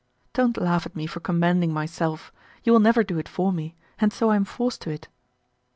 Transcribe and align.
Don't 0.33 0.57
laugh 0.59 0.87
at 0.87 0.95
me 0.95 1.05
for 1.05 1.19
commending 1.19 1.71
myself, 1.71 2.33
you 2.63 2.71
will 2.73 2.79
never 2.79 3.03
do 3.03 3.19
it 3.19 3.29
for 3.29 3.51
me, 3.53 3.75
and 3.99 4.11
so 4.11 4.31
I 4.31 4.35
am 4.35 4.45
forced 4.45 4.81
to 4.81 4.89
it. 4.89 5.07